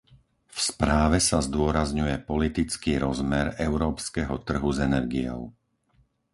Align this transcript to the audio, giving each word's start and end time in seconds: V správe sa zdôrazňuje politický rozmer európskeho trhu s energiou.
V 0.49 0.57
správe 0.71 1.17
sa 1.29 1.39
zdôrazňuje 1.47 2.15
politický 2.31 2.93
rozmer 3.05 3.45
európskeho 3.67 4.35
trhu 4.47 4.69
s 4.73 4.79
energiou. 4.89 5.41